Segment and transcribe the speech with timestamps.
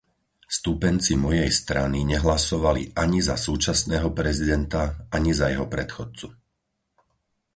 [0.57, 4.81] Stúpenci mojej strany nehlasovali ani za súčasného prezidenta,
[5.17, 6.25] ani za jeho predchodcu.